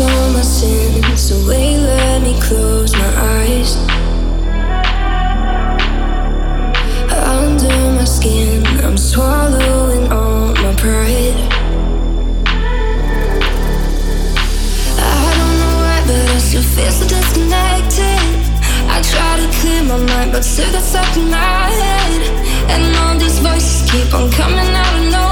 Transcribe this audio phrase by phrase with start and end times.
[0.00, 3.76] all my sins away, let me close my eyes.
[7.10, 11.38] Under my skin, I'm swallowing all my pride.
[14.98, 18.22] I don't know why, but I still feel so disconnected.
[18.94, 22.22] I try to clear my mind, but still that's stuck in my head.
[22.70, 25.27] And all these voices keep on coming out of nowhere.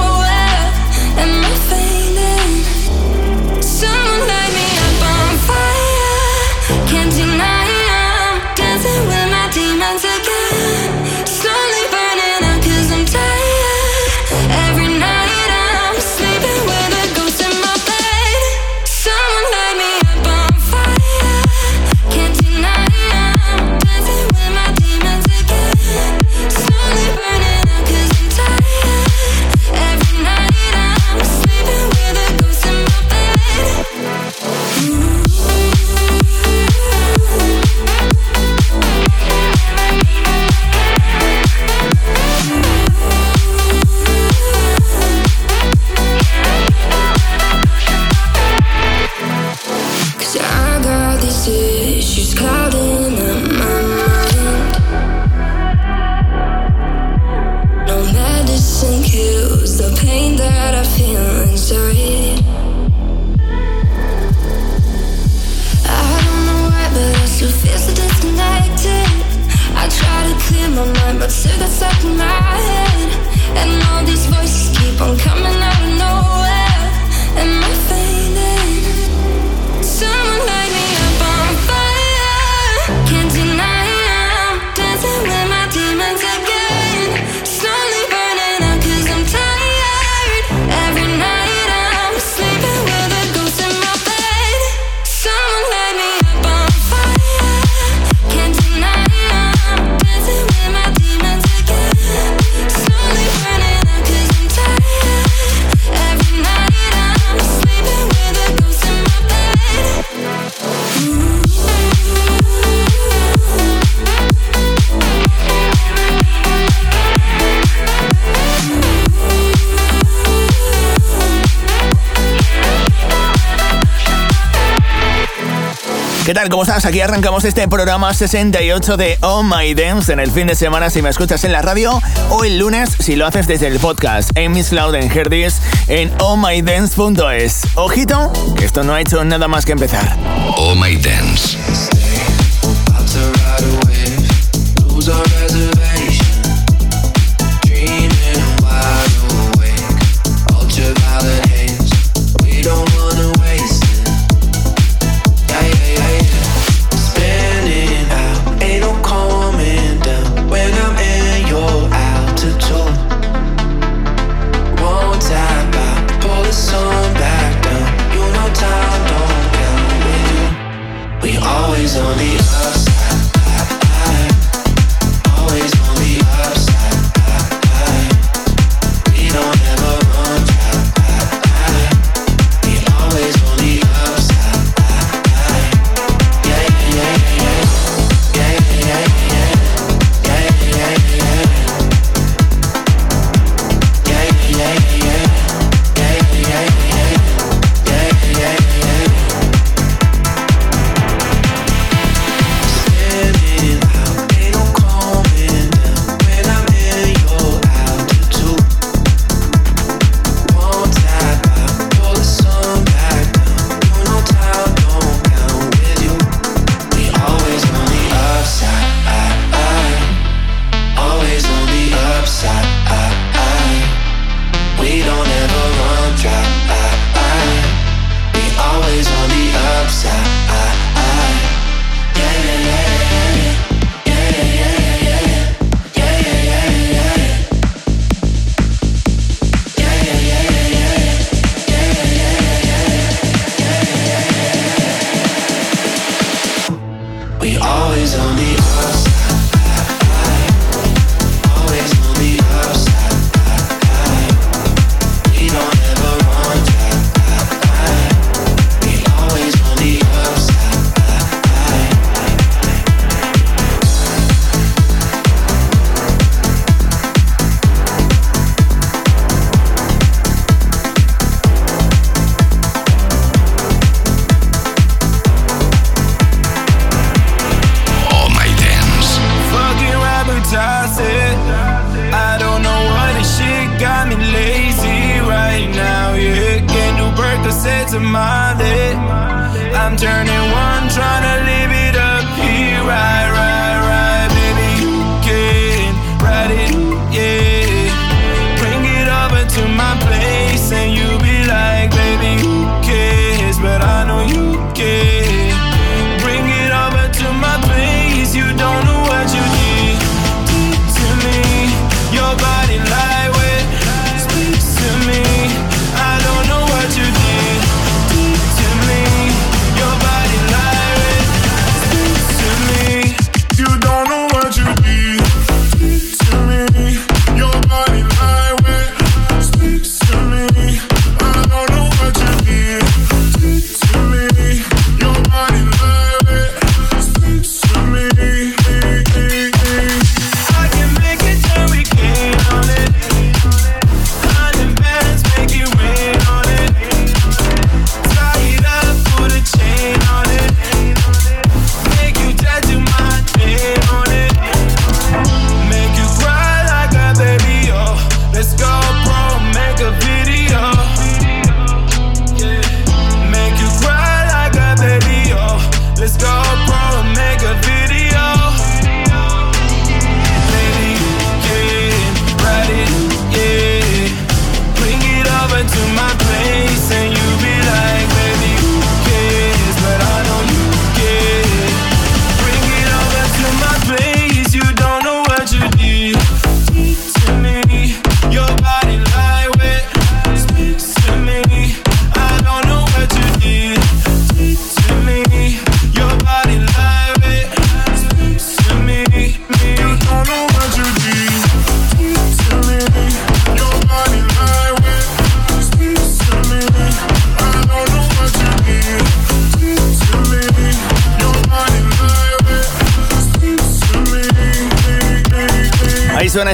[126.26, 126.48] ¿Qué tal?
[126.48, 126.84] ¿Cómo estás?
[126.86, 131.00] Aquí arrancamos este programa 68 de Oh My Dance en el fin de semana si
[131.00, 134.50] me escuchas en la radio o el lunes si lo haces desde el podcast en
[134.50, 137.62] Miss Cloud en Herdis en ohmydance.es.
[137.76, 140.16] Ojito, que esto no ha hecho nada más que empezar.
[140.56, 141.56] Oh My Dance.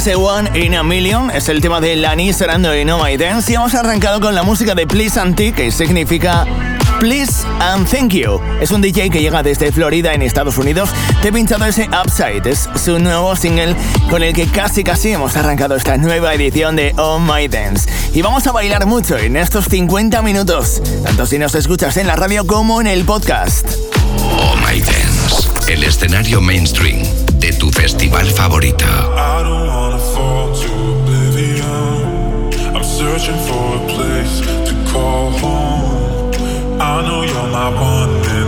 [0.03, 3.53] ese One in a Million es el tema de Lani Serando y No My Dance
[3.53, 6.45] y hemos arrancado con la música de Please and que significa
[6.99, 8.41] Please and Thank You.
[8.61, 10.91] Es un DJ que llega desde Florida en Estados Unidos.
[11.21, 13.77] Te he pinchado ese Upside, es su nuevo single
[14.11, 17.89] con el que casi casi hemos arrancado esta nueva edición de Oh My Dance.
[18.13, 22.17] Y vamos a bailar mucho en estos 50 minutos, tanto si nos escuchas en la
[22.17, 23.69] radio como en el podcast.
[24.19, 26.99] Oh My Dance, el escenario mainstream
[27.35, 28.85] de tu festival favorito.
[33.19, 36.33] searching for a place to call home.
[36.81, 38.42] I know you're my one.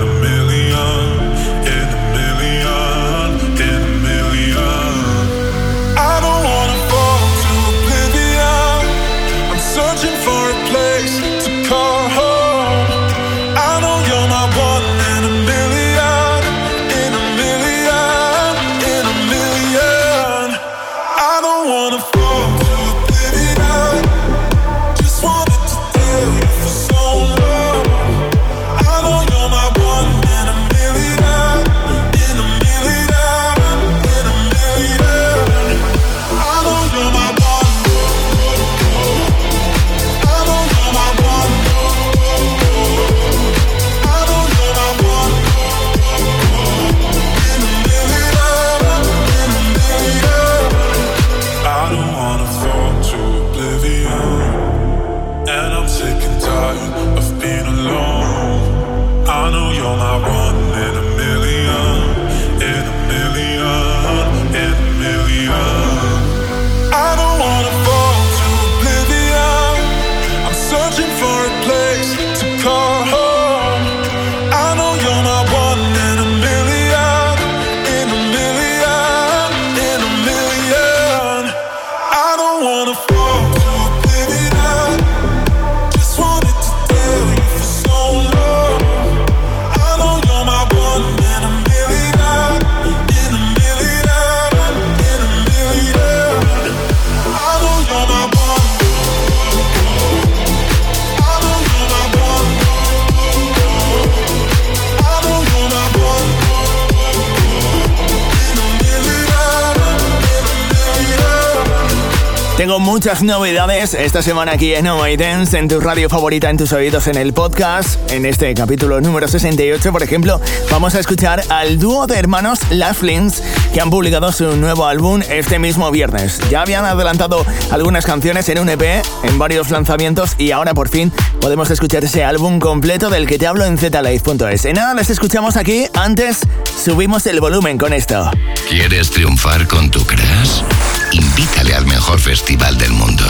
[112.65, 116.57] Tengo muchas novedades esta semana aquí en Oh My Dance, en tu radio favorita, en
[116.57, 118.01] tus oídos, en el podcast.
[118.11, 120.41] En este capítulo número 68, por ejemplo,
[120.71, 123.43] vamos a escuchar al dúo de hermanos Laughlins
[123.75, 126.39] que han publicado su nuevo álbum este mismo viernes.
[126.49, 131.13] Ya habían adelantado algunas canciones en un EP, en varios lanzamientos y ahora por fin
[131.41, 134.65] podemos escuchar ese álbum completo del que te hablo en zlive.es.
[134.65, 135.87] En nada, les escuchamos aquí.
[135.93, 136.43] Antes,
[136.85, 138.31] subimos el volumen con esto.
[138.69, 140.63] ¿Quieres triunfar con tu crash?
[141.11, 143.25] Invítale al mejor festival del mundo.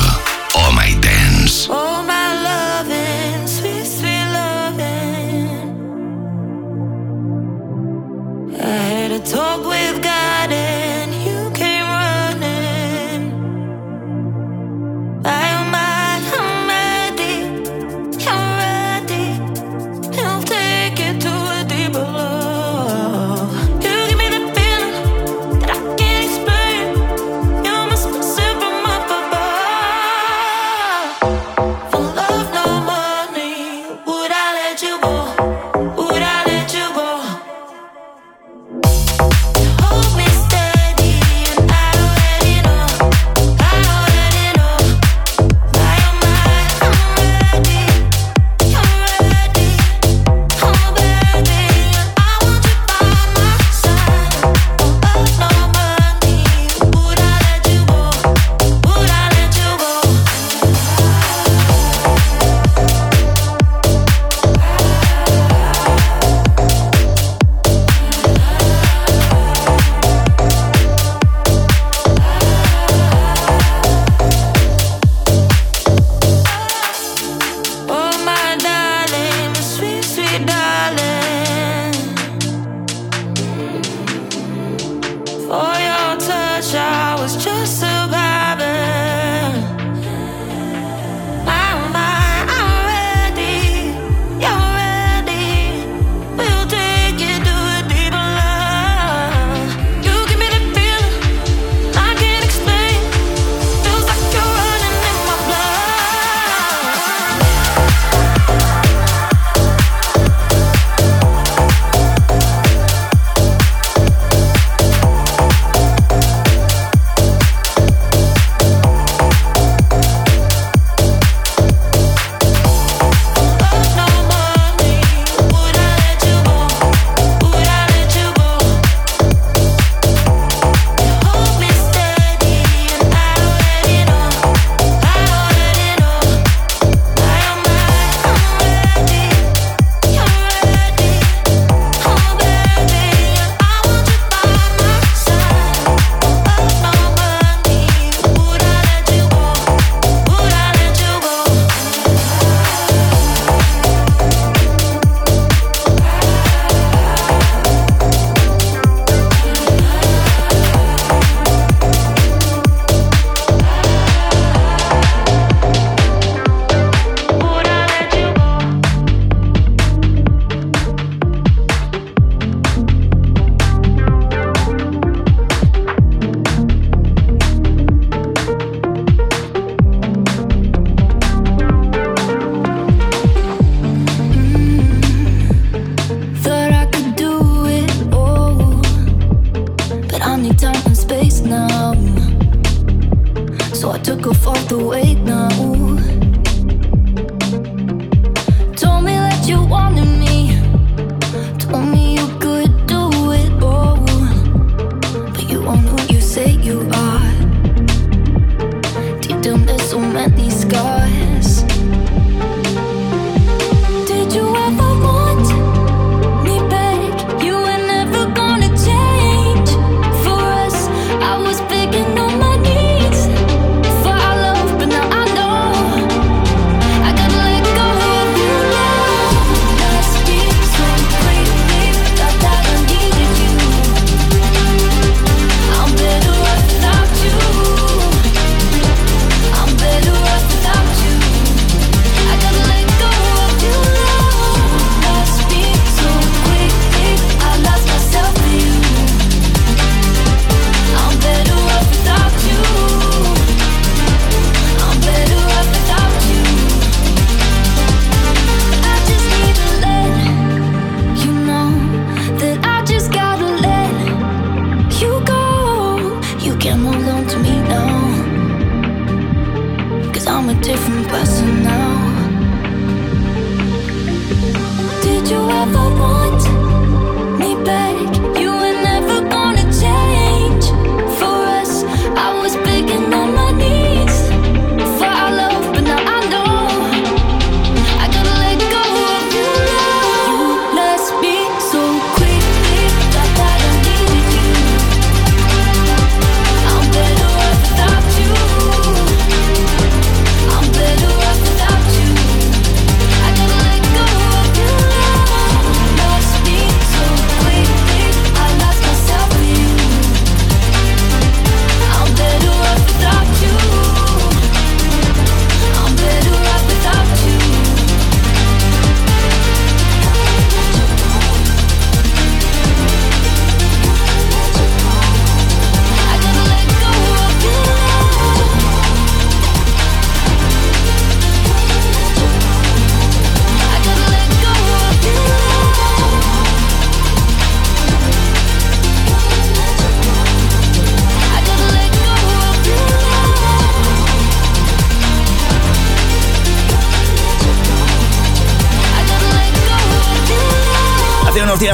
[0.56, 1.68] Oh My Dance.
[1.70, 5.48] Oh, my loving, sweet, sweet loving.
[8.60, 10.23] I had a talk with God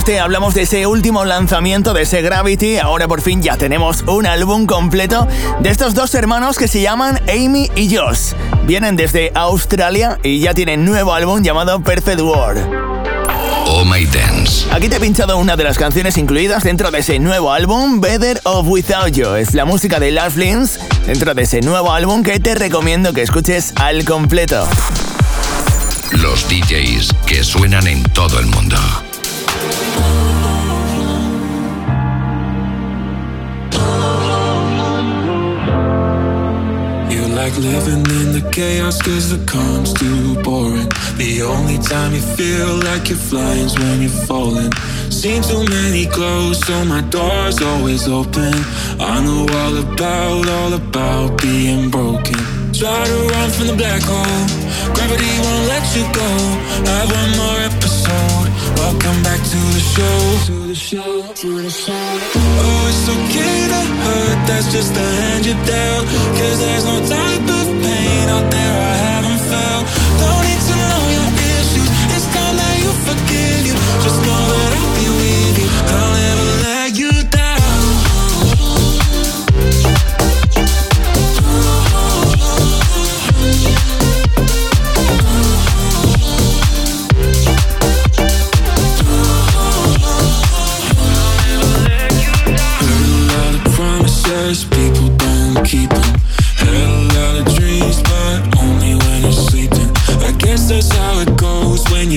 [0.00, 2.78] días te hablamos de ese último lanzamiento de ese Gravity.
[2.78, 5.26] Ahora por fin ya tenemos un álbum completo
[5.60, 8.32] de estos dos hermanos que se llaman Amy y Josh.
[8.66, 12.62] Vienen desde Australia y ya tienen nuevo álbum llamado Perfect World.
[13.66, 14.66] Oh My Dance.
[14.70, 18.40] Aquí te he pinchado una de las canciones incluidas dentro de ese nuevo álbum, Better
[18.44, 19.34] of Without You.
[19.34, 23.22] Es la música de Lars Lins dentro de ese nuevo álbum que te recomiendo que
[23.22, 24.68] escuches al completo.
[26.12, 28.76] Los DJs que suenan en todo el mundo.
[37.50, 40.88] Like living in the chaos cause the calm's too boring.
[41.16, 44.72] The only time you feel like you're flying's when you're falling.
[45.10, 48.54] Seen too many close so my door's always open.
[49.00, 52.39] I know all about, all about being broken
[52.80, 54.48] Try to run from the black hole.
[54.96, 56.30] Gravity won't let you go.
[56.88, 58.48] Have one more episode.
[58.80, 60.16] Welcome back to the show.
[60.48, 61.92] To the show, to the show.
[61.92, 64.38] Oh, it's okay to hurt.
[64.48, 66.08] That's just the hand you dealt.
[66.40, 69.84] Cause there's no type of pain out there I haven't felt.
[70.24, 71.90] Don't need to know your issues.
[72.16, 73.76] It's time that you forgive you.
[74.08, 74.79] Just know that I'll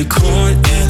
[0.04, 0.83] you caught in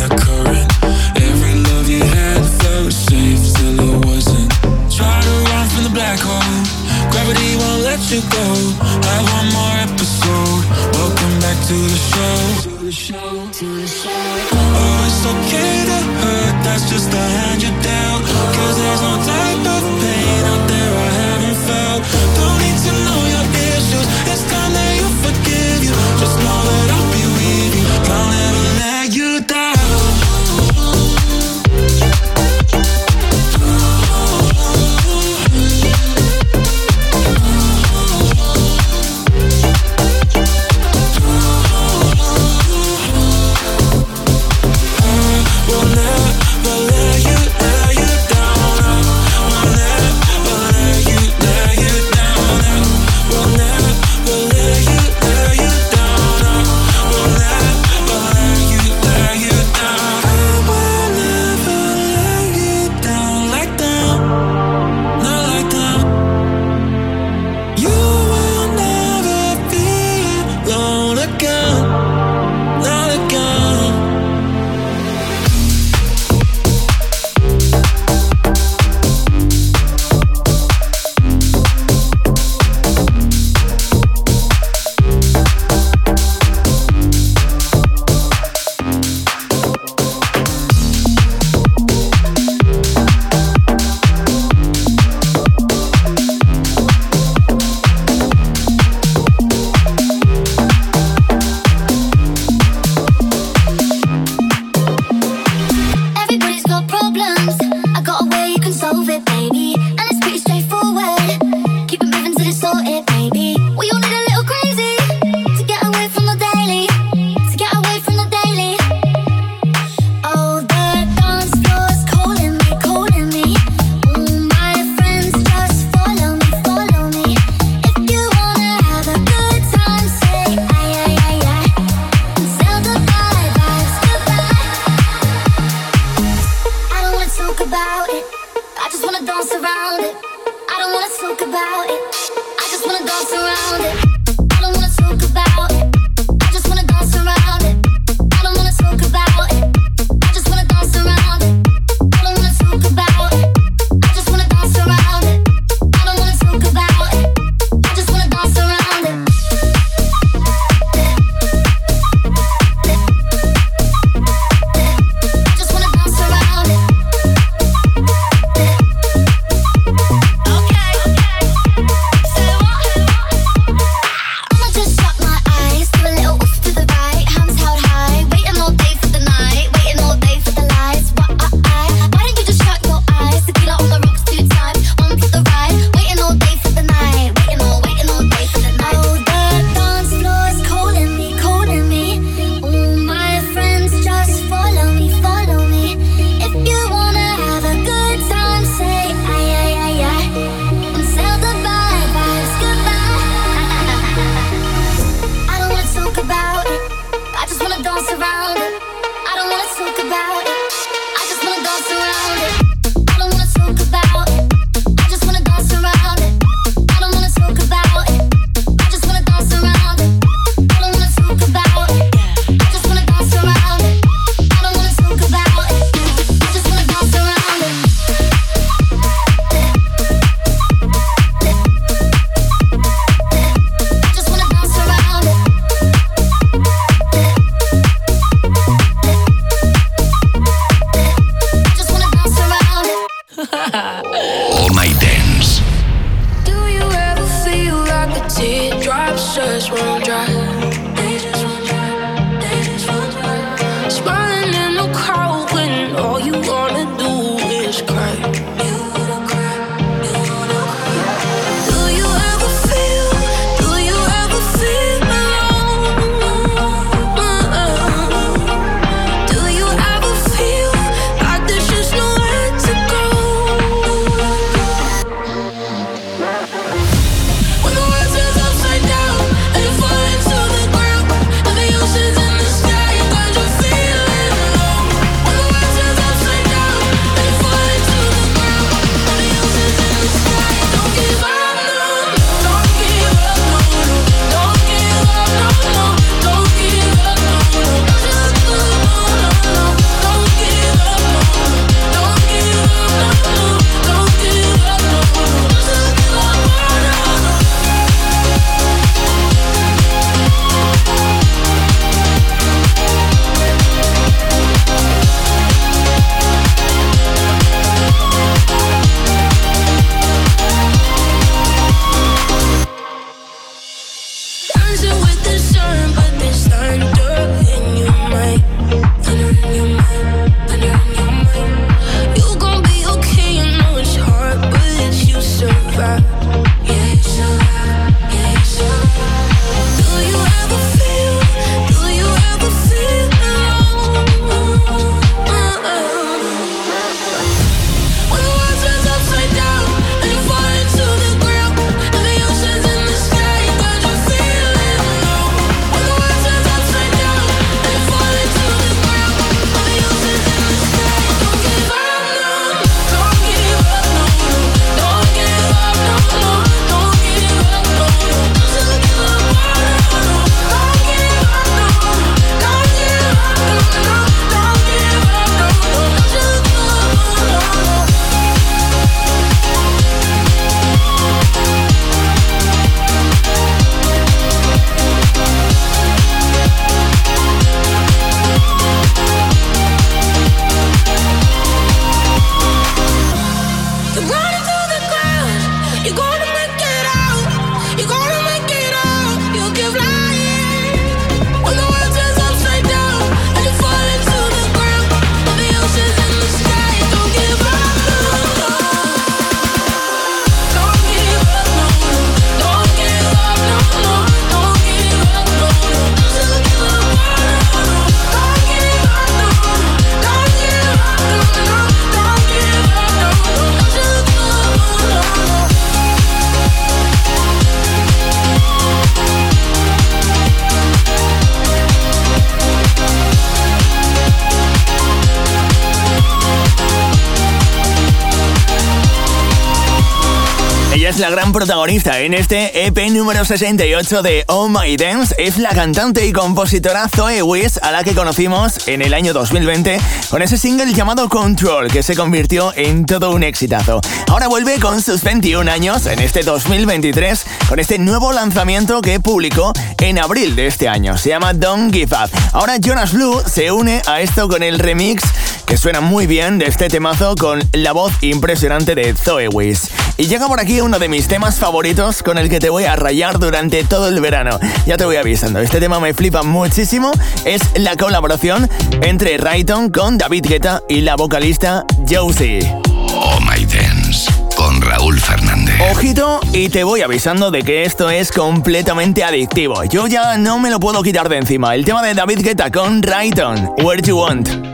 [441.33, 445.15] protagonista en este EP número 68 de Oh My Dance.
[445.17, 449.79] Es la cantante y compositora Zoe Wiss, a la que conocimos en el año 2020
[450.09, 453.81] con ese single llamado Control, que se convirtió en todo un exitazo.
[454.07, 459.53] Ahora vuelve con sus 21 años en este 2023 con este nuevo lanzamiento que publicó
[459.79, 460.97] en abril de este año.
[460.97, 462.11] Se llama Don't Give Up.
[462.31, 465.03] Ahora Jonas Blue se une a esto con el remix
[465.53, 469.69] que suena muy bien de este temazo con la voz impresionante de Zoe Wiss.
[469.97, 472.75] Y llega por aquí uno de mis temas favoritos con el que te voy a
[472.75, 474.39] rayar durante todo el verano.
[474.65, 476.91] Ya te voy avisando, este tema me flipa muchísimo.
[477.23, 478.49] Es la colaboración
[478.81, 482.51] entre Rayton con David Guetta y la vocalista Josie.
[482.95, 485.53] Oh My Dance con Raúl Fernández.
[485.71, 489.63] Ojito y te voy avisando de que esto es completamente adictivo.
[489.65, 491.53] Yo ya no me lo puedo quitar de encima.
[491.53, 494.52] El tema de David Guetta con Rayton, Where You Want.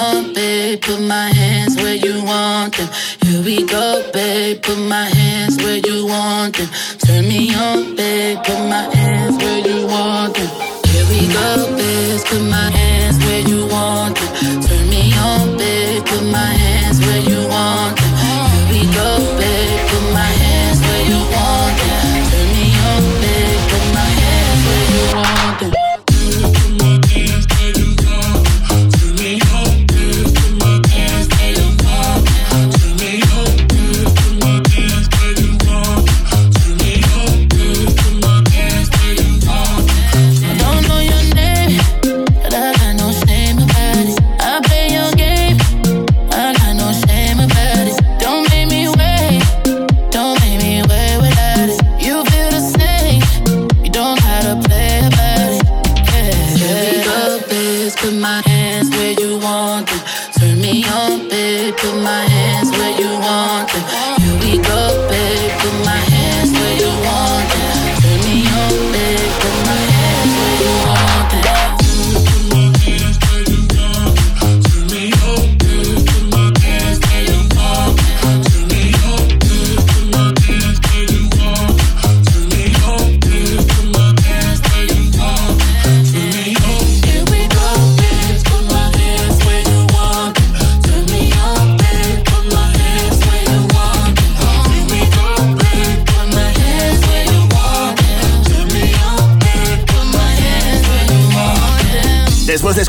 [0.00, 2.88] On, babe, put my hands where you want them.
[3.22, 6.68] Here we go, babe, put my hands where you want them.
[7.04, 10.50] Turn me on, babe, put my hands where you want them.
[10.90, 14.62] Here we go, babe, put my hands where you want them.
[14.62, 17.79] Turn me on, babe, put my hands where you want them.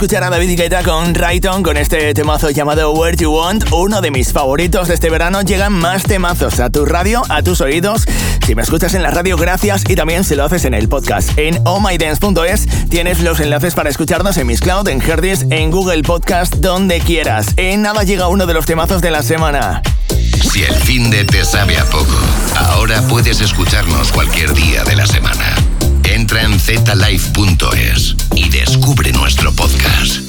[0.02, 4.10] Escuchar a David Guetta con Rayton con este temazo llamado Where You Want, uno de
[4.10, 5.44] mis favoritos de este verano.
[5.44, 8.06] Llegan más temazos a tu radio, a tus oídos.
[8.44, 11.38] Si me escuchas en la radio, gracias y también si lo haces en el podcast.
[11.38, 16.56] En ohmydance.es tienes los enlaces para escucharnos en Miss Cloud, en Herdis, en Google Podcast,
[16.56, 17.46] donde quieras.
[17.58, 19.84] En nada llega uno de los temazos de la semana.
[20.52, 22.18] Si el fin de te sabe a poco,
[22.56, 25.51] ahora puedes escucharnos cualquier día de la semana.
[26.12, 30.20] Entra en zlife.es y descubre nuestro podcast.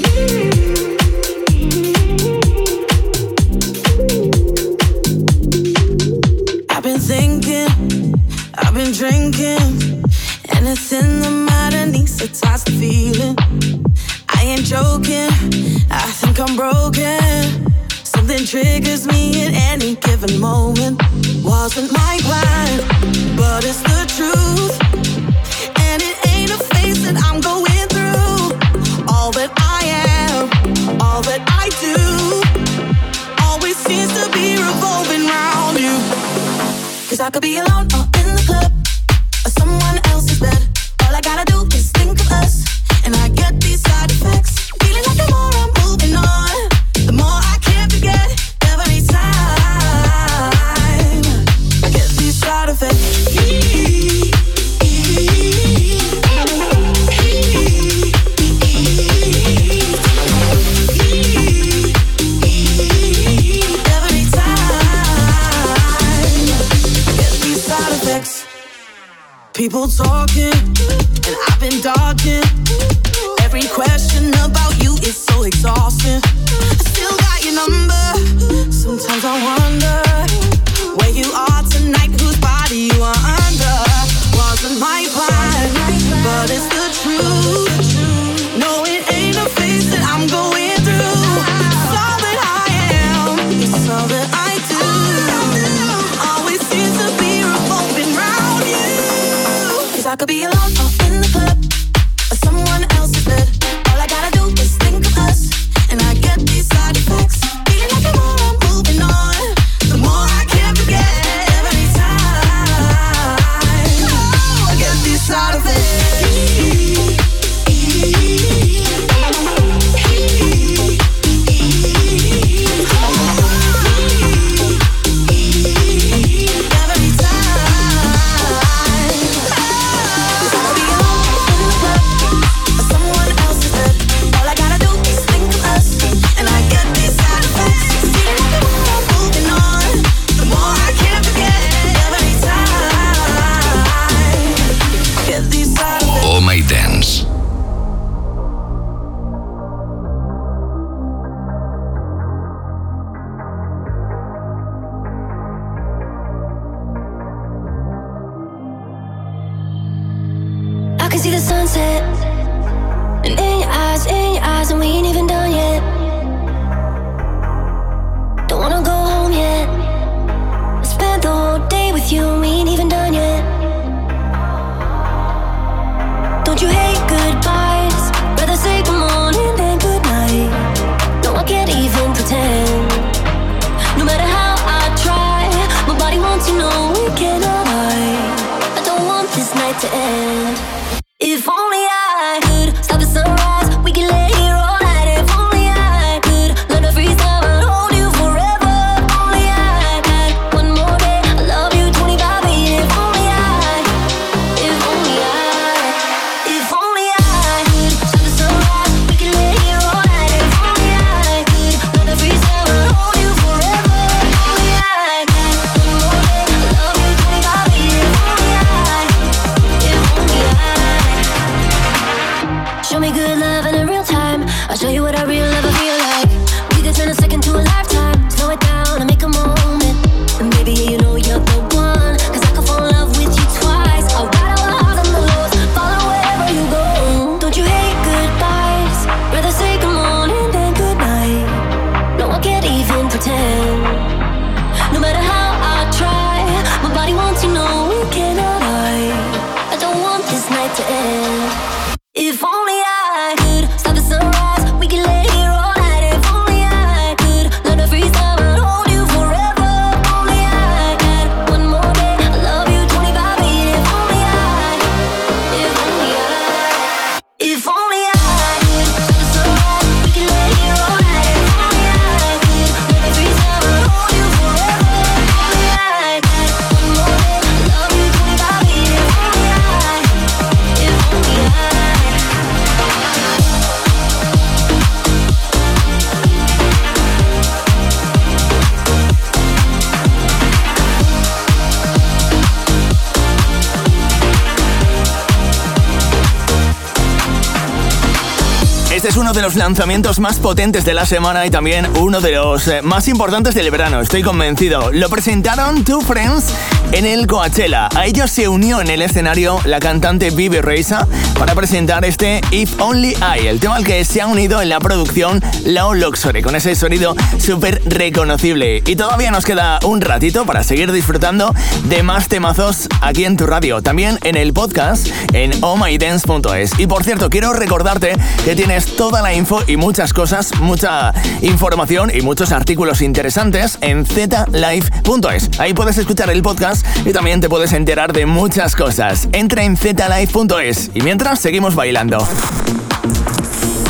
[299.43, 303.57] los lanzamientos más potentes de la semana y también uno de los eh, más importantes
[303.57, 304.93] del verano, estoy convencido.
[304.93, 306.55] Lo presentaron Two Friends
[306.93, 307.89] en el Coachella.
[307.93, 312.81] A ellos se unió en el escenario la cantante Bibi Reisa para presentar este If
[312.81, 316.55] Only I, el tema al que se ha unido en la producción Lao Luxury, con
[316.55, 318.83] ese sonido súper reconocible.
[318.87, 321.53] Y todavía nos queda un ratito para seguir disfrutando
[321.85, 326.79] de más temazos aquí en tu radio, también en el podcast en ohmydance.es.
[326.79, 328.13] Y por cierto, quiero recordarte
[328.45, 334.07] que tienes toda la info y muchas cosas, mucha información y muchos artículos interesantes en
[334.07, 335.51] zlive.es.
[335.59, 339.29] Ahí puedes escuchar el podcast y también te puedes enterar de muchas cosas.
[339.33, 342.27] Entra en zlive.es y mientras seguimos bailando.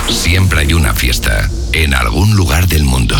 [0.09, 3.16] Siempre hay una fiesta en algún lugar del mundo.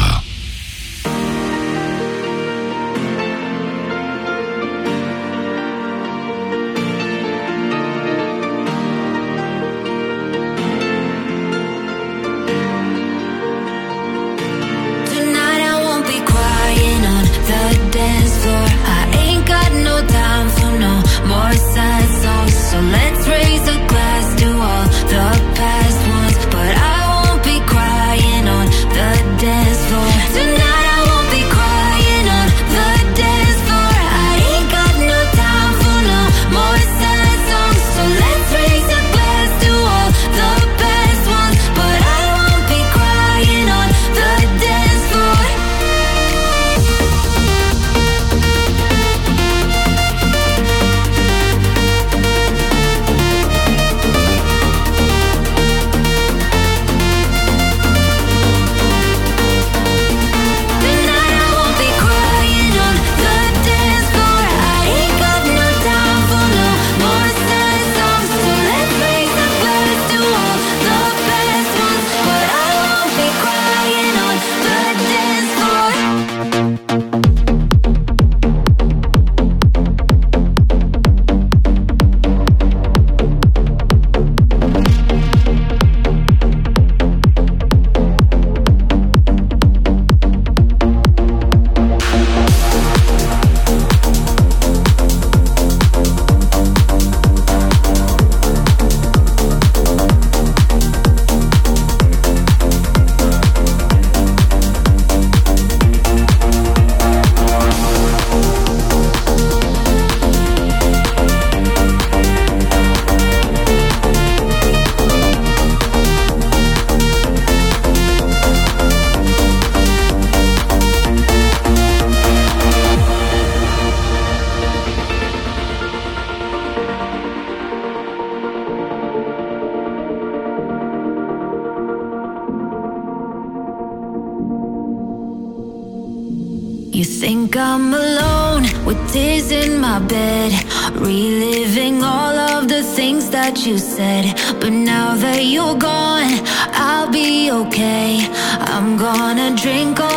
[143.53, 144.24] That you said.
[144.61, 146.40] But now that you're gone,
[146.72, 148.26] I'll be okay.
[148.72, 150.12] I'm gonna drink all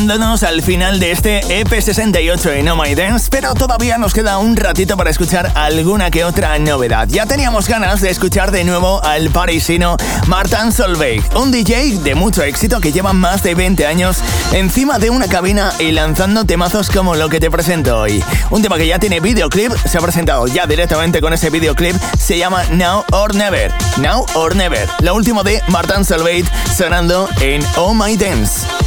[0.00, 4.56] acercándonos al final de este EP68 en Oh My Dance, pero todavía nos queda un
[4.56, 7.06] ratito para escuchar alguna que otra novedad.
[7.10, 12.42] Ya teníamos ganas de escuchar de nuevo al parisino Martin Solveig, un DJ de mucho
[12.42, 14.16] éxito que lleva más de 20 años
[14.52, 18.24] encima de una cabina y lanzando temazos como lo que te presento hoy.
[18.48, 22.38] Un tema que ya tiene videoclip, se ha presentado ya directamente con ese videoclip, se
[22.38, 23.70] llama Now or Never.
[23.98, 28.79] Now or Never, lo último de Martin Solveig sonando en Oh My Dance.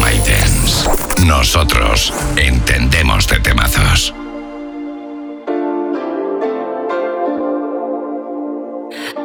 [0.00, 0.88] My Dance.
[1.26, 4.14] Nosotros entendemos de temazos.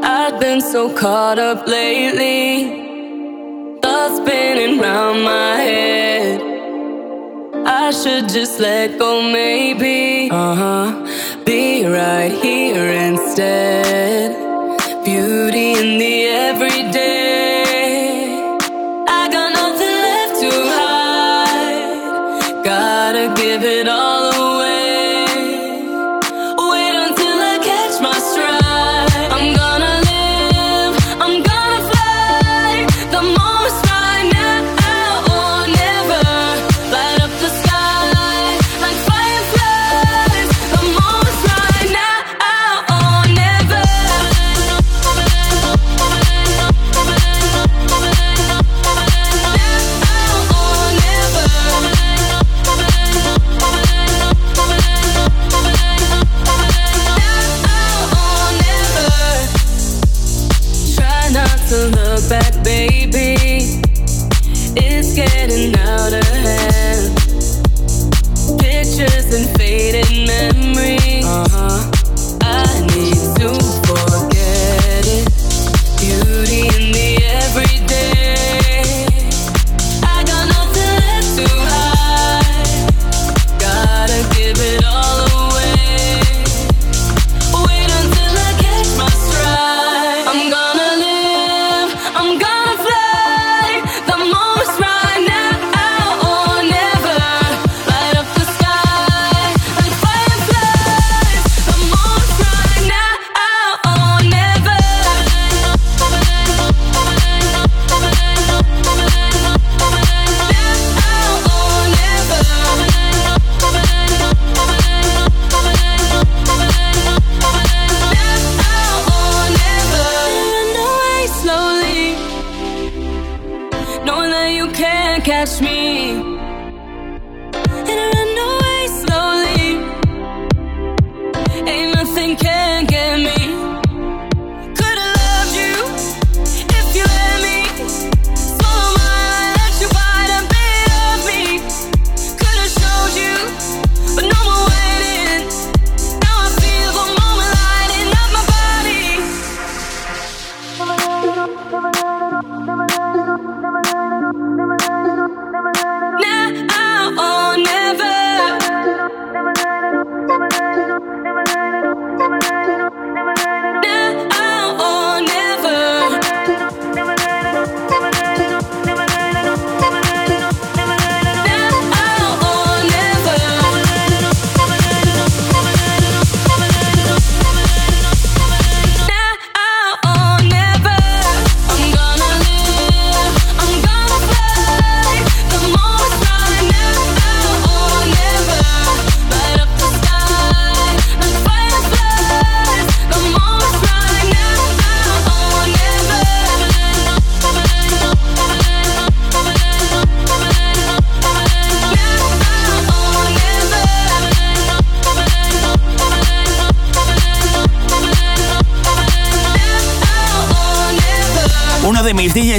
[0.03, 6.41] I've been so caught up lately, thoughts spinning round my head.
[7.65, 10.29] I should just let go, maybe.
[10.31, 11.43] Uh huh.
[11.45, 14.35] Be right here instead.
[15.05, 17.14] Beauty in the everyday.
[62.29, 63.81] back, baby.
[64.75, 65.74] It's getting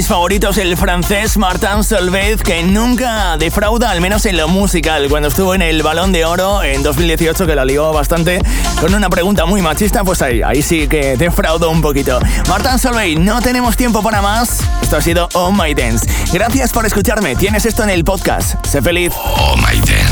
[0.07, 5.07] favoritos, el francés Martin Solveig, que nunca defrauda, al menos en lo musical.
[5.09, 8.41] Cuando estuvo en el Balón de Oro en 2018, que la ligó bastante
[8.79, 12.19] con una pregunta muy machista, pues ahí, ahí sí que defraudo un poquito.
[12.47, 14.61] Martin Solveig, no tenemos tiempo para más.
[14.81, 16.07] Esto ha sido Oh My Dance.
[16.31, 17.35] Gracias por escucharme.
[17.35, 18.65] Tienes esto en el podcast.
[18.65, 19.13] Sé feliz.
[19.15, 20.06] Oh My Dance.